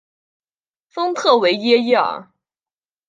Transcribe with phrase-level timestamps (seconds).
[0.89, 2.31] 丰特维耶伊尔。